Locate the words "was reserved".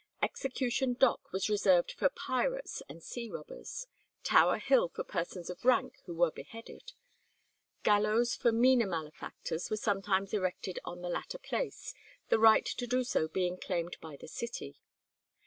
1.31-1.91